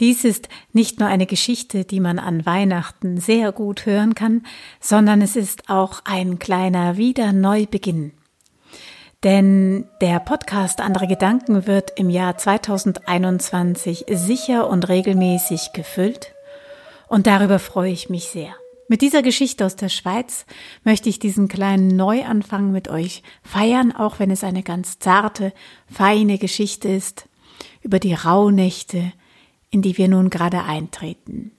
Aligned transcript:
Dies 0.00 0.24
ist 0.24 0.48
nicht 0.72 0.98
nur 0.98 1.08
eine 1.08 1.26
Geschichte, 1.26 1.84
die 1.84 2.00
man 2.00 2.18
an 2.18 2.44
Weihnachten 2.44 3.20
sehr 3.20 3.52
gut 3.52 3.86
hören 3.86 4.16
kann, 4.16 4.44
sondern 4.80 5.22
es 5.22 5.36
ist 5.36 5.70
auch 5.70 6.00
ein 6.04 6.40
kleiner 6.40 6.96
Wiederneubeginn. 6.96 8.10
Denn 9.22 9.86
der 10.00 10.18
Podcast 10.18 10.80
Andere 10.80 11.06
Gedanken 11.06 11.68
wird 11.68 11.92
im 11.96 12.10
Jahr 12.10 12.36
2021 12.36 14.06
sicher 14.10 14.68
und 14.68 14.88
regelmäßig 14.88 15.74
gefüllt 15.74 16.34
und 17.06 17.28
darüber 17.28 17.60
freue 17.60 17.92
ich 17.92 18.10
mich 18.10 18.30
sehr. 18.30 18.56
Mit 18.88 19.00
dieser 19.00 19.22
Geschichte 19.22 19.64
aus 19.64 19.76
der 19.76 19.88
Schweiz 19.88 20.44
möchte 20.82 21.08
ich 21.08 21.18
diesen 21.18 21.48
kleinen 21.48 21.88
Neuanfang 21.88 22.70
mit 22.70 22.88
euch 22.88 23.22
feiern, 23.42 23.92
auch 23.92 24.18
wenn 24.18 24.30
es 24.30 24.44
eine 24.44 24.62
ganz 24.62 24.98
zarte, 24.98 25.52
feine 25.90 26.38
Geschichte 26.38 26.88
ist 26.88 27.28
über 27.82 27.98
die 27.98 28.14
Rauhnächte, 28.14 29.12
in 29.70 29.80
die 29.80 29.96
wir 29.96 30.08
nun 30.08 30.28
gerade 30.28 30.64
eintreten. 30.64 31.52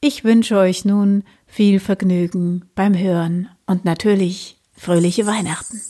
Ich 0.00 0.24
wünsche 0.24 0.56
euch 0.56 0.84
nun 0.84 1.24
viel 1.46 1.80
Vergnügen 1.80 2.70
beim 2.74 2.96
Hören 2.96 3.48
und 3.66 3.84
natürlich 3.84 4.56
fröhliche 4.76 5.26
Weihnachten. 5.26 5.80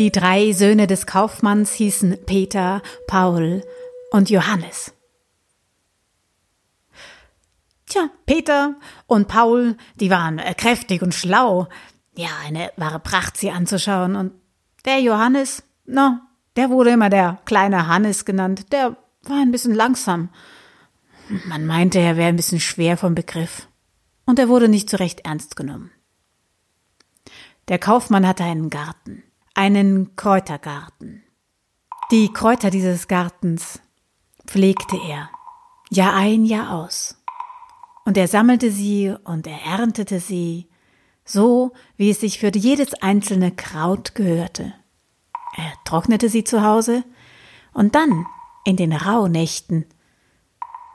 Die 0.00 0.10
drei 0.10 0.52
Söhne 0.52 0.86
des 0.86 1.04
Kaufmanns 1.04 1.74
hießen 1.74 2.24
Peter, 2.24 2.80
Paul 3.06 3.62
und 4.10 4.30
Johannes. 4.30 4.94
Tja, 7.84 8.08
Peter 8.24 8.76
und 9.06 9.28
Paul, 9.28 9.76
die 9.96 10.08
waren 10.08 10.38
kräftig 10.56 11.02
und 11.02 11.14
schlau. 11.14 11.68
Ja, 12.16 12.30
eine 12.42 12.72
wahre 12.76 12.98
Pracht, 12.98 13.36
sie 13.36 13.50
anzuschauen. 13.50 14.16
Und 14.16 14.32
der 14.86 15.00
Johannes, 15.00 15.64
na, 15.84 16.26
der 16.56 16.70
wurde 16.70 16.92
immer 16.92 17.10
der 17.10 17.38
kleine 17.44 17.86
Hannes 17.86 18.24
genannt. 18.24 18.72
Der 18.72 18.96
war 19.24 19.36
ein 19.36 19.52
bisschen 19.52 19.74
langsam. 19.74 20.30
Man 21.44 21.66
meinte, 21.66 21.98
er 21.98 22.16
wäre 22.16 22.30
ein 22.30 22.36
bisschen 22.36 22.60
schwer 22.60 22.96
vom 22.96 23.14
Begriff. 23.14 23.68
Und 24.24 24.38
er 24.38 24.48
wurde 24.48 24.70
nicht 24.70 24.88
so 24.88 24.96
recht 24.96 25.26
ernst 25.26 25.56
genommen. 25.56 25.90
Der 27.68 27.78
Kaufmann 27.78 28.26
hatte 28.26 28.44
einen 28.44 28.70
Garten 28.70 29.24
einen 29.54 30.16
Kräutergarten. 30.16 31.22
Die 32.10 32.32
Kräuter 32.32 32.70
dieses 32.70 33.08
Gartens 33.08 33.80
pflegte 34.46 34.96
er, 35.08 35.30
Jahr 35.90 36.14
ein, 36.14 36.44
Jahr 36.44 36.74
aus. 36.74 37.16
Und 38.04 38.16
er 38.16 38.28
sammelte 38.28 38.70
sie 38.70 39.14
und 39.24 39.46
er 39.46 39.62
erntete 39.64 40.20
sie, 40.20 40.68
so 41.24 41.72
wie 41.96 42.10
es 42.10 42.20
sich 42.20 42.38
für 42.38 42.50
jedes 42.52 42.94
einzelne 42.94 43.52
Kraut 43.52 44.14
gehörte. 44.14 44.74
Er 45.56 45.72
trocknete 45.84 46.28
sie 46.28 46.44
zu 46.44 46.62
Hause 46.62 47.04
und 47.72 47.94
dann, 47.94 48.26
in 48.64 48.76
den 48.76 48.92
Rauhnächten, 48.92 49.86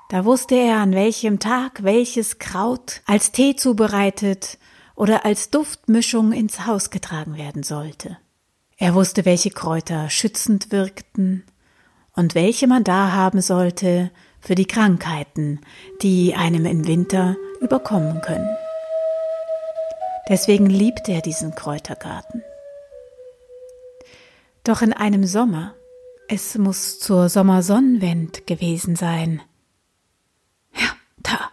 da 0.10 0.24
wusste 0.24 0.56
er, 0.56 0.78
an 0.78 0.94
welchem 0.94 1.40
Tag 1.40 1.84
welches 1.84 2.38
Kraut 2.38 3.02
als 3.06 3.32
Tee 3.32 3.56
zubereitet 3.56 4.60
oder 4.96 5.26
als 5.26 5.50
Duftmischung 5.50 6.32
ins 6.32 6.66
Haus 6.66 6.90
getragen 6.90 7.38
werden 7.38 7.64
sollte. 7.64 8.18
Er 8.78 8.94
wusste, 8.94 9.26
welche 9.26 9.52
Kräuter 9.52 10.10
schützend 10.10 10.72
wirkten 10.72 11.44
und 12.14 12.36
welche 12.36 12.68
man 12.68 12.84
da 12.84 13.14
haben 13.14 13.42
sollte 13.42 14.12
für 14.42 14.56
die 14.56 14.66
Krankheiten, 14.66 15.62
die 16.02 16.36
einem 16.36 16.66
im 16.66 16.86
Winter 16.86 17.38
überkommen 17.62 18.22
können. 18.22 18.50
Deswegen 20.28 20.66
liebte 20.66 21.14
er 21.14 21.22
diesen 21.22 21.56
Kräutergarten. 21.56 22.44
Doch 24.64 24.82
in 24.82 24.92
einem 24.92 25.26
Sommer, 25.26 25.76
es 26.28 26.58
muss 26.58 27.00
zur 27.00 27.30
Sommersonnenwend 27.30 28.48
gewesen 28.48 28.96
sein. 28.96 29.42
Ja, 30.74 30.88
da, 31.20 31.50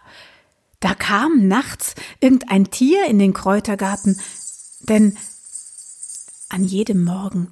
da 0.79 0.95
kam 0.95 1.47
nachts 1.47 1.93
irgendein 2.19 2.71
Tier 2.71 3.05
in 3.05 3.19
den 3.19 3.33
Kräutergarten, 3.33 4.19
denn 4.81 5.15
an 6.53 6.63
jedem 6.63 7.03
Morgen 7.03 7.51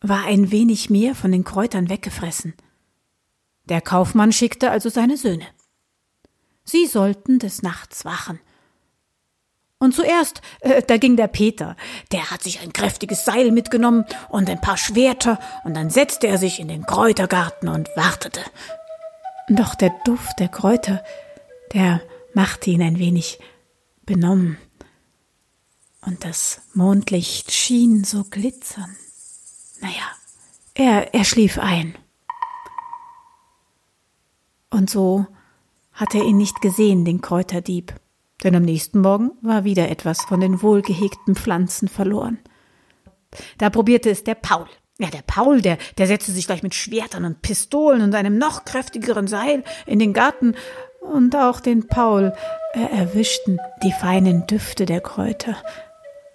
war 0.00 0.26
ein 0.26 0.50
wenig 0.50 0.90
mehr 0.90 1.14
von 1.14 1.32
den 1.32 1.44
Kräutern 1.44 1.88
weggefressen. 1.88 2.54
Der 3.64 3.80
Kaufmann 3.80 4.32
schickte 4.32 4.70
also 4.70 4.90
seine 4.90 5.16
Söhne. 5.16 5.46
Sie 6.62 6.86
sollten 6.86 7.38
des 7.38 7.62
Nachts 7.62 8.04
wachen. 8.04 8.38
Und 9.78 9.94
zuerst, 9.94 10.42
äh, 10.60 10.82
da 10.82 10.98
ging 10.98 11.16
der 11.16 11.28
Peter, 11.28 11.74
der 12.12 12.30
hat 12.30 12.42
sich 12.42 12.60
ein 12.60 12.72
kräftiges 12.72 13.24
Seil 13.24 13.50
mitgenommen 13.50 14.04
und 14.28 14.50
ein 14.50 14.60
paar 14.60 14.76
Schwerter, 14.76 15.38
und 15.64 15.74
dann 15.74 15.88
setzte 15.88 16.26
er 16.26 16.36
sich 16.36 16.60
in 16.60 16.68
den 16.68 16.84
Kräutergarten 16.84 17.68
und 17.68 17.88
wartete. 17.96 18.40
Doch 19.48 19.74
der 19.74 19.94
Duft 20.04 20.38
der 20.38 20.48
Kräuter, 20.48 21.02
der 21.72 22.02
machte 22.34 22.70
ihn 22.70 22.82
ein 22.82 22.98
wenig 22.98 23.38
benommen 24.04 24.58
und 26.04 26.24
das 26.24 26.60
Mondlicht 26.74 27.52
schien 27.52 28.04
so 28.04 28.24
glitzern. 28.24 28.96
Naja, 29.80 29.94
er, 30.74 31.14
er 31.14 31.24
schlief 31.24 31.58
ein. 31.58 31.96
Und 34.70 34.90
so 34.90 35.26
hatte 35.92 36.18
er 36.18 36.24
ihn 36.24 36.36
nicht 36.36 36.60
gesehen, 36.60 37.04
den 37.04 37.20
Kräuterdieb, 37.20 37.94
denn 38.44 38.54
am 38.54 38.62
nächsten 38.62 39.00
Morgen 39.00 39.32
war 39.40 39.64
wieder 39.64 39.88
etwas 39.88 40.22
von 40.22 40.40
den 40.40 40.62
wohlgehegten 40.62 41.34
Pflanzen 41.34 41.88
verloren. 41.88 42.38
Da 43.58 43.70
probierte 43.70 44.10
es 44.10 44.24
der 44.24 44.36
Paul. 44.36 44.66
Ja, 45.00 45.10
der 45.10 45.22
Paul, 45.22 45.60
der, 45.62 45.78
der 45.96 46.08
setzte 46.08 46.32
sich 46.32 46.46
gleich 46.46 46.62
mit 46.62 46.74
Schwertern 46.74 47.24
und 47.24 47.42
Pistolen 47.42 48.02
und 48.02 48.14
einem 48.14 48.36
noch 48.36 48.64
kräftigeren 48.64 49.28
Seil 49.28 49.62
in 49.86 49.98
den 49.98 50.12
Garten, 50.12 50.54
und 51.00 51.36
auch 51.36 51.60
den 51.60 51.86
Paul 51.86 52.32
äh, 52.72 52.80
erwischten 52.80 53.58
die 53.82 53.92
feinen 53.92 54.46
Düfte 54.46 54.84
der 54.84 55.00
Kräuter, 55.00 55.56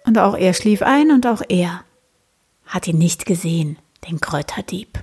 und 0.04 0.18
auch 0.18 0.36
er 0.36 0.54
schlief 0.54 0.82
ein 0.82 1.10
und 1.10 1.26
auch 1.26 1.42
er 1.48 1.84
hat 2.66 2.86
ihn 2.88 2.98
nicht 2.98 3.26
gesehen, 3.26 3.78
den 4.08 4.20
Kräuterdieb. 4.20 5.02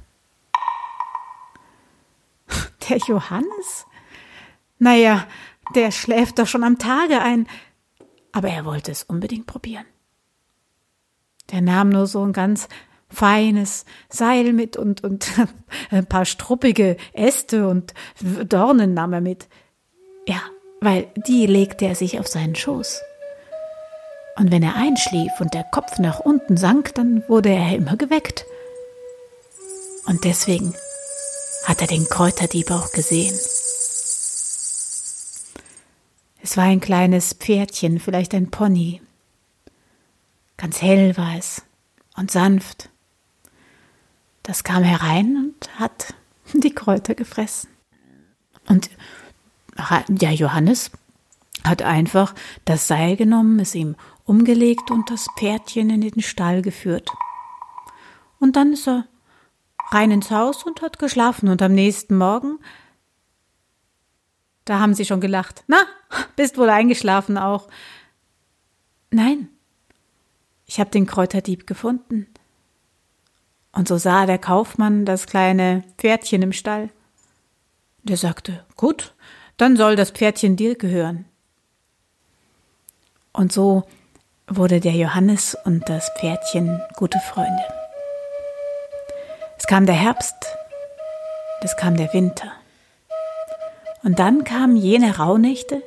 Der 2.89 2.97
Johannes? 2.97 3.85
Naja, 4.79 5.27
der 5.75 5.91
schläft 5.91 6.39
doch 6.39 6.47
schon 6.47 6.63
am 6.63 6.79
Tage 6.79 7.21
ein, 7.21 7.47
aber 8.31 8.49
er 8.49 8.65
wollte 8.65 8.91
es 8.91 9.03
unbedingt 9.03 9.45
probieren. 9.45 9.85
Der 11.51 11.61
nahm 11.61 11.89
nur 11.89 12.07
so 12.07 12.25
ein 12.25 12.33
ganz 12.33 12.67
feines 13.09 13.85
Seil 14.09 14.53
mit 14.53 14.75
und, 14.75 15.03
und 15.03 15.31
ein 15.91 16.07
paar 16.07 16.25
struppige 16.25 16.97
Äste 17.13 17.67
und 17.67 17.93
Dornen 18.19 18.93
nahm 18.93 19.13
er 19.13 19.21
mit. 19.21 19.47
Ja, 20.27 20.41
weil 20.79 21.07
die 21.15 21.45
legte 21.45 21.85
er 21.85 21.95
sich 21.95 22.19
auf 22.19 22.27
seinen 22.27 22.55
Schoß. 22.55 23.01
Und 24.41 24.49
wenn 24.49 24.63
er 24.63 24.75
einschlief 24.75 25.31
und 25.39 25.53
der 25.53 25.63
Kopf 25.63 25.99
nach 25.99 26.19
unten 26.19 26.57
sank, 26.57 26.95
dann 26.95 27.23
wurde 27.29 27.49
er 27.49 27.75
immer 27.75 27.95
geweckt. 27.95 28.43
Und 30.07 30.23
deswegen 30.23 30.73
hat 31.65 31.79
er 31.79 31.85
den 31.85 32.09
Kräuterdieb 32.09 32.71
auch 32.71 32.91
gesehen. 32.91 33.37
Es 36.41 36.57
war 36.57 36.63
ein 36.63 36.79
kleines 36.79 37.33
Pferdchen, 37.33 37.99
vielleicht 37.99 38.33
ein 38.33 38.49
Pony. 38.49 38.99
Ganz 40.57 40.81
hell 40.81 41.15
war 41.17 41.37
es 41.37 41.61
und 42.17 42.31
sanft. 42.31 42.89
Das 44.41 44.63
kam 44.63 44.81
herein 44.81 45.37
und 45.37 45.79
hat 45.79 46.15
die 46.53 46.73
Kräuter 46.73 47.13
gefressen. 47.13 47.69
Und 48.67 48.89
ja, 50.19 50.31
Johannes 50.31 50.89
hat 51.63 51.81
einfach 51.81 52.33
das 52.65 52.87
Seil 52.87 53.15
genommen, 53.15 53.59
es 53.59 53.75
ihm 53.75 53.95
umgelegt 54.25 54.91
und 54.91 55.09
das 55.09 55.27
Pferdchen 55.37 55.89
in 55.89 56.01
den 56.01 56.21
Stall 56.21 56.61
geführt. 56.61 57.09
Und 58.39 58.55
dann 58.55 58.73
ist 58.73 58.87
er 58.87 59.05
rein 59.89 60.11
ins 60.11 60.31
Haus 60.31 60.63
und 60.63 60.81
hat 60.81 60.99
geschlafen 60.99 61.49
und 61.49 61.61
am 61.61 61.73
nächsten 61.73 62.17
Morgen 62.17 62.59
da 64.65 64.79
haben 64.79 64.93
sie 64.93 65.05
schon 65.05 65.21
gelacht. 65.21 65.63
Na, 65.67 65.85
bist 66.35 66.57
wohl 66.57 66.69
eingeschlafen 66.69 67.37
auch. 67.37 67.67
Nein, 69.09 69.49
ich 70.65 70.79
habe 70.79 70.91
den 70.91 71.05
Kräuterdieb 71.05 71.67
gefunden. 71.67 72.27
Und 73.73 73.87
so 73.87 73.97
sah 73.97 74.25
der 74.25 74.37
Kaufmann 74.37 75.05
das 75.05 75.27
kleine 75.27 75.83
Pferdchen 75.97 76.41
im 76.41 76.53
Stall. 76.53 76.89
Der 78.03 78.17
sagte, 78.17 78.65
gut, 78.75 79.13
dann 79.57 79.77
soll 79.77 79.95
das 79.95 80.11
Pferdchen 80.11 80.55
dir 80.55 80.75
gehören. 80.75 81.25
Und 83.33 83.53
so 83.53 83.83
wurde 84.47 84.79
der 84.79 84.93
Johannes 84.93 85.57
und 85.65 85.87
das 85.87 86.11
Pferdchen 86.17 86.81
gute 86.95 87.19
Freunde. 87.19 87.63
Es 89.57 89.67
kam 89.67 89.85
der 89.85 89.95
Herbst, 89.95 90.57
es 91.61 91.77
kam 91.77 91.95
der 91.95 92.13
Winter. 92.13 92.51
Und 94.03 94.19
dann 94.19 94.43
kamen 94.43 94.75
jene 94.75 95.17
Rauhnächte, 95.17 95.81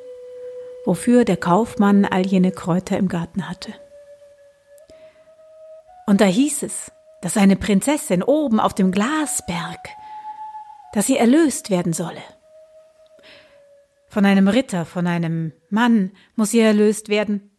wofür 0.87 1.25
der 1.25 1.37
Kaufmann 1.37 2.05
all 2.05 2.25
jene 2.25 2.53
Kräuter 2.53 2.97
im 2.97 3.09
Garten 3.09 3.49
hatte. 3.49 3.73
Und 6.07 6.21
da 6.21 6.27
hieß 6.27 6.63
es, 6.63 6.93
dass 7.23 7.37
eine 7.37 7.57
Prinzessin 7.57 8.23
oben 8.23 8.61
auf 8.61 8.75
dem 8.75 8.93
Glasberg, 8.93 9.89
dass 10.93 11.07
sie 11.07 11.17
erlöst 11.17 11.71
werden 11.71 11.93
solle. 11.93 12.23
Von 14.15 14.27
einem 14.27 14.47
Ritter, 14.47 14.85
von 14.85 15.09
einem 15.09 15.51
Mann 15.71 16.13
muss 16.37 16.53
sie 16.53 16.61
erlöst 16.61 17.09
werden. 17.09 17.51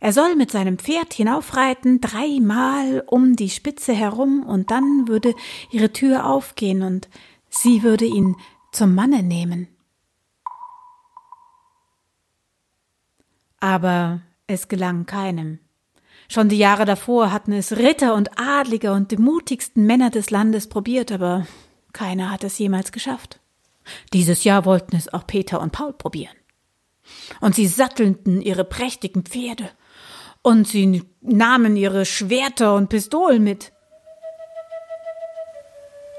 Er 0.00 0.14
soll 0.14 0.34
mit 0.34 0.50
seinem 0.50 0.78
Pferd 0.78 1.12
hinaufreiten, 1.12 2.00
dreimal 2.00 3.04
um 3.06 3.36
die 3.36 3.50
Spitze 3.50 3.92
herum, 3.92 4.42
und 4.42 4.70
dann 4.70 5.06
würde 5.06 5.34
ihre 5.70 5.92
Tür 5.92 6.24
aufgehen, 6.24 6.80
und 6.82 7.10
sie 7.50 7.82
würde 7.82 8.06
ihn 8.06 8.36
zum 8.72 8.94
Manne 8.94 9.22
nehmen. 9.22 9.68
Aber 13.58 14.22
es 14.46 14.68
gelang 14.68 15.04
keinem. 15.04 15.58
Schon 16.30 16.48
die 16.48 16.56
Jahre 16.56 16.86
davor 16.86 17.32
hatten 17.32 17.52
es 17.52 17.76
Ritter 17.76 18.14
und 18.14 18.40
Adlige 18.40 18.94
und 18.94 19.10
die 19.10 19.18
mutigsten 19.18 19.84
Männer 19.84 20.08
des 20.08 20.30
Landes 20.30 20.70
probiert, 20.70 21.12
aber 21.12 21.46
keiner 21.92 22.30
hat 22.30 22.44
es 22.44 22.58
jemals 22.58 22.92
geschafft. 22.92 23.40
Dieses 24.12 24.44
Jahr 24.44 24.64
wollten 24.64 24.96
es 24.96 25.12
auch 25.12 25.26
Peter 25.26 25.60
und 25.60 25.72
Paul 25.72 25.92
probieren. 25.92 26.34
Und 27.40 27.54
sie 27.54 27.66
sattelten 27.66 28.40
ihre 28.42 28.64
prächtigen 28.64 29.24
Pferde, 29.24 29.70
und 30.42 30.66
sie 30.66 31.04
nahmen 31.20 31.76
ihre 31.76 32.06
Schwerter 32.06 32.74
und 32.74 32.88
Pistolen 32.88 33.44
mit. 33.44 33.72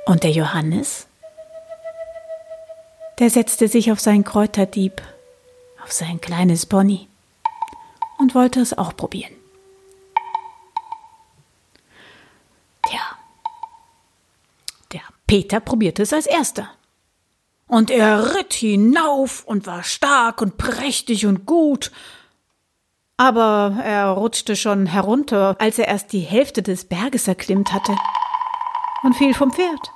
Und 0.06 0.24
der 0.24 0.32
Johannes? 0.32 1.08
Der 3.20 3.30
setzte 3.30 3.68
sich 3.68 3.92
auf 3.92 4.00
seinen 4.00 4.24
Kräuterdieb, 4.24 5.02
auf 5.84 5.92
sein 5.92 6.22
kleines 6.22 6.66
Pony 6.66 7.08
und 8.18 8.36
wollte 8.36 8.60
es 8.60 8.78
auch 8.78 8.96
probieren. 8.96 9.34
Tja, 12.84 13.02
der 14.92 15.02
Peter 15.28 15.60
probierte 15.60 16.04
es 16.04 16.14
als 16.14 16.26
erster. 16.26 16.70
Und 17.72 17.90
er 17.90 18.36
ritt 18.36 18.52
hinauf 18.52 19.46
und 19.46 19.66
war 19.66 19.84
stark 19.84 20.42
und 20.42 20.58
prächtig 20.58 21.26
und 21.26 21.46
gut. 21.46 21.90
Aber 23.16 23.78
er 23.82 24.08
rutschte 24.10 24.58
schon 24.58 24.88
herunter, 24.88 25.56
als 25.58 25.80
er 25.80 25.88
erst 25.88 26.12
die 26.12 26.20
Hälfte 26.20 26.64
des 26.64 26.84
Berges 26.84 27.30
erklimmt 27.30 27.72
hatte 27.72 27.96
und 29.04 29.16
fiel 29.16 29.34
vom 29.34 29.54
Pferd. 29.54 29.90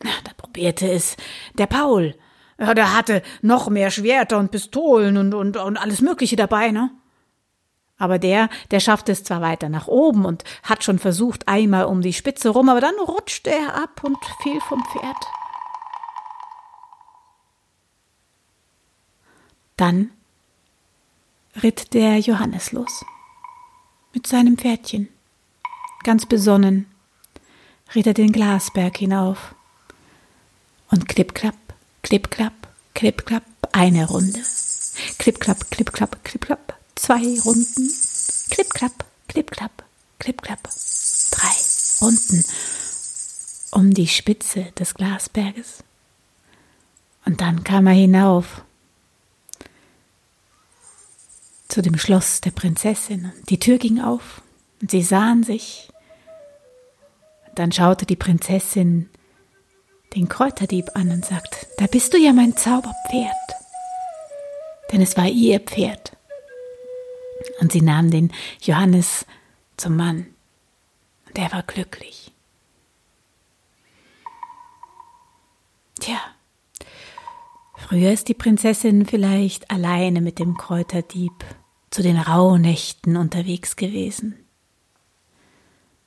Da 0.00 0.32
probierte 0.36 0.90
es 0.90 1.16
der 1.54 1.68
Paul, 1.68 2.16
ja, 2.58 2.74
der 2.74 2.96
hatte 2.96 3.22
noch 3.40 3.68
mehr 3.68 3.92
Schwerter 3.92 4.38
und 4.38 4.50
Pistolen 4.50 5.16
und, 5.16 5.32
und, 5.32 5.56
und 5.56 5.76
alles 5.76 6.00
Mögliche 6.00 6.34
dabei, 6.34 6.72
ne? 6.72 6.90
Aber 7.98 8.18
der, 8.18 8.48
der 8.72 8.80
schaffte 8.80 9.12
es 9.12 9.22
zwar 9.22 9.42
weiter 9.42 9.68
nach 9.68 9.86
oben 9.86 10.24
und 10.24 10.42
hat 10.64 10.82
schon 10.82 10.98
versucht, 10.98 11.46
einmal 11.46 11.84
um 11.84 12.00
die 12.00 12.14
Spitze 12.14 12.48
rum, 12.48 12.68
aber 12.68 12.80
dann 12.80 12.96
rutschte 12.98 13.52
er 13.52 13.76
ab 13.80 14.02
und 14.02 14.18
fiel 14.42 14.60
vom 14.62 14.82
Pferd. 14.86 15.41
Dann 19.82 20.12
ritt 21.60 21.92
der 21.92 22.20
Johannes 22.20 22.70
los. 22.70 23.04
Mit 24.14 24.28
seinem 24.28 24.56
Pferdchen. 24.56 25.08
Ganz 26.04 26.24
besonnen 26.24 26.86
ritt 27.92 28.06
er 28.06 28.14
den 28.14 28.30
Glasberg 28.30 28.96
hinauf. 28.96 29.56
Und 30.88 31.08
klipp, 31.08 31.34
klapp, 31.34 31.56
Klipp, 32.02 32.30
klapp, 32.30 32.68
klipp, 32.94 33.26
klapp, 33.26 33.42
eine 33.72 34.06
Runde. 34.06 34.40
Klipp, 35.18 35.40
klapp, 35.40 35.68
klipp, 35.72 35.92
klapp, 35.92 36.22
klipp, 36.22 36.46
klapp, 36.46 36.78
zwei 36.94 37.40
Runden. 37.40 37.90
Klipp, 38.50 38.70
klapp, 38.70 39.04
klipp, 39.26 39.50
klapp, 39.50 39.82
klipp, 40.20 40.42
klapp, 40.42 40.68
drei 41.32 41.56
Runden 42.00 42.44
um 43.72 43.92
die 43.92 44.06
Spitze 44.06 44.70
des 44.78 44.94
Glasberges. 44.94 45.82
Und 47.24 47.40
dann 47.40 47.64
kam 47.64 47.88
er 47.88 47.94
hinauf 47.94 48.62
zu 51.72 51.80
dem 51.80 51.96
Schloss 51.96 52.42
der 52.42 52.50
Prinzessin. 52.50 53.32
Die 53.48 53.58
Tür 53.58 53.78
ging 53.78 53.98
auf 53.98 54.42
und 54.82 54.90
sie 54.90 55.00
sahen 55.00 55.42
sich. 55.42 55.88
Dann 57.54 57.72
schaute 57.72 58.04
die 58.04 58.16
Prinzessin 58.16 59.08
den 60.14 60.28
Kräuterdieb 60.28 60.90
an 60.94 61.10
und 61.10 61.24
sagt, 61.24 61.68
da 61.78 61.86
bist 61.86 62.12
du 62.12 62.18
ja 62.18 62.34
mein 62.34 62.58
Zauberpferd. 62.58 63.32
Denn 64.92 65.00
es 65.00 65.16
war 65.16 65.26
ihr 65.26 65.60
Pferd. 65.60 66.14
Und 67.60 67.72
sie 67.72 67.80
nahm 67.80 68.10
den 68.10 68.32
Johannes 68.60 69.24
zum 69.78 69.96
Mann. 69.96 70.26
Und 71.26 71.38
er 71.38 71.52
war 71.52 71.62
glücklich. 71.62 72.32
Tja, 76.00 76.18
früher 77.78 78.12
ist 78.12 78.28
die 78.28 78.34
Prinzessin 78.34 79.06
vielleicht 79.06 79.70
alleine 79.70 80.20
mit 80.20 80.38
dem 80.38 80.58
Kräuterdieb 80.58 81.32
zu 81.92 82.02
den 82.02 82.16
Rauhnächten 82.16 83.16
unterwegs 83.16 83.76
gewesen. 83.76 84.34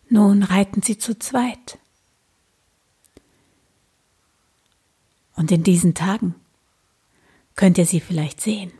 Nun 0.09 0.43
reiten 0.43 0.81
sie 0.81 0.97
zu 0.97 1.17
zweit. 1.17 1.77
Und 5.35 5.51
in 5.51 5.63
diesen 5.63 5.93
Tagen 5.93 6.35
könnt 7.55 7.77
ihr 7.77 7.85
sie 7.85 7.99
vielleicht 7.99 8.41
sehen. 8.41 8.71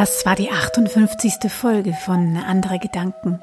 Das 0.00 0.24
war 0.24 0.34
die 0.34 0.50
58. 0.50 1.52
Folge 1.52 1.92
von 1.92 2.38
Andere 2.38 2.78
Gedanken, 2.78 3.38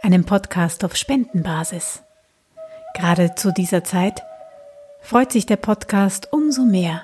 einem 0.00 0.24
Podcast 0.24 0.86
auf 0.86 0.96
Spendenbasis. 0.96 2.02
Gerade 2.94 3.34
zu 3.34 3.52
dieser 3.52 3.84
Zeit 3.84 4.22
freut 5.02 5.30
sich 5.32 5.44
der 5.44 5.58
Podcast 5.58 6.32
umso 6.32 6.62
mehr, 6.62 7.02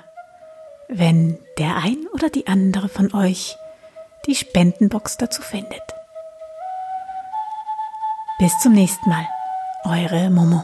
wenn 0.87 1.37
der 1.59 1.75
ein 1.75 1.97
oder 2.13 2.31
die 2.31 2.47
andere 2.47 2.89
von 2.89 3.13
euch 3.13 3.55
die 4.25 4.33
Spendenbox 4.33 5.17
dazu 5.17 5.43
findet. 5.43 5.93
Bis 8.39 8.57
zum 8.57 8.73
nächsten 8.73 9.07
Mal, 9.07 9.27
eure 9.83 10.31
Momo. 10.31 10.63